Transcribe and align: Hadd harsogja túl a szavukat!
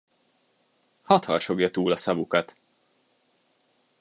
Hadd 1.01 1.25
harsogja 1.25 1.71
túl 1.71 1.91
a 1.91 1.95
szavukat! 1.95 2.55